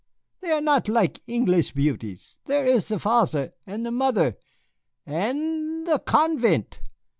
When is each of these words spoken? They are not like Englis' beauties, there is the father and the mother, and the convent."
They 0.39 0.49
are 0.49 0.61
not 0.61 0.87
like 0.89 1.21
Englis' 1.27 1.69
beauties, 1.75 2.39
there 2.45 2.65
is 2.65 2.87
the 2.87 2.97
father 2.97 3.53
and 3.67 3.85
the 3.85 3.91
mother, 3.91 4.35
and 5.05 5.85
the 5.85 5.99
convent." 5.99 6.79